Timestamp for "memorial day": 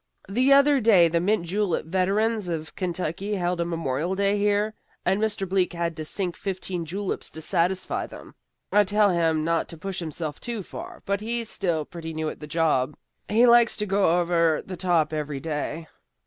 3.65-4.35